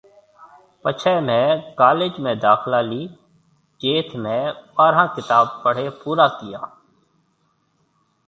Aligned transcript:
پڇي 0.83 1.11
مهيَ 1.27 1.43
ڪولِيج 1.79 2.13
۾ 2.27 2.31
داکلا 2.45 2.79
لِي 2.89 3.03
جٿ 3.81 4.09
مهيَ 4.23 4.41
ٻاره 4.75 5.03
ڪتاب 5.15 5.45
پڙهيَ 5.63 5.87
پورا 6.01 6.25
ڪيا۔ 6.39 6.61